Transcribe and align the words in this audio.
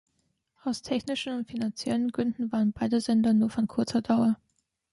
Aus 0.63 0.81
technischen 0.81 1.35
und 1.35 1.45
finanziellen 1.47 2.09
Gründen 2.09 2.51
waren 2.51 2.71
beide 2.73 2.99
Sender 3.01 3.33
nur 3.35 3.51
von 3.51 3.67
kurzer 3.67 4.01
Dauer. 4.01 4.35